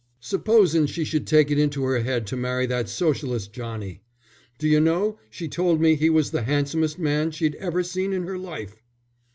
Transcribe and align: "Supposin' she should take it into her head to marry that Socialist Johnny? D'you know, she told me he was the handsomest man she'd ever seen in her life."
"Supposin' 0.19 0.87
she 0.87 1.03
should 1.03 1.27
take 1.27 1.51
it 1.51 1.59
into 1.59 1.83
her 1.83 1.99
head 1.99 2.25
to 2.25 2.35
marry 2.35 2.65
that 2.65 2.89
Socialist 2.89 3.53
Johnny? 3.53 4.01
D'you 4.57 4.79
know, 4.79 5.19
she 5.29 5.47
told 5.47 5.79
me 5.79 5.93
he 5.93 6.09
was 6.09 6.31
the 6.31 6.41
handsomest 6.41 6.97
man 6.97 7.29
she'd 7.29 7.53
ever 7.57 7.83
seen 7.83 8.11
in 8.11 8.23
her 8.23 8.39
life." 8.39 8.81